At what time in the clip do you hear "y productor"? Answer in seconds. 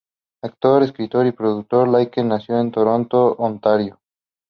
1.27-1.87